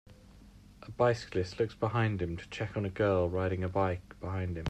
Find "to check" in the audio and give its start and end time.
2.35-2.75